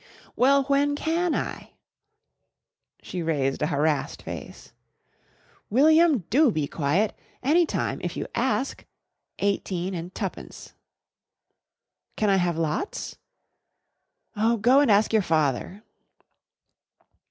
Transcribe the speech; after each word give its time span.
"Well, 0.35 0.63
when 0.63 0.95
can 0.95 1.35
I?" 1.35 1.73
She 3.03 3.21
raised 3.21 3.61
a 3.61 3.67
harassed 3.67 4.23
face. 4.23 4.73
"William, 5.69 6.23
do 6.31 6.49
be 6.49 6.65
quiet! 6.67 7.15
Any 7.43 7.67
time, 7.67 8.01
if 8.01 8.17
you 8.17 8.25
ask. 8.33 8.83
Eighteen 9.37 9.93
and 9.93 10.11
twopence." 10.15 10.73
"Can 12.17 12.31
I 12.31 12.37
have 12.37 12.57
lots?" 12.57 13.17
"Oh, 14.35 14.57
go 14.57 14.79
and 14.79 14.89
ask 14.89 15.13
your 15.13 15.21
father." 15.21 15.83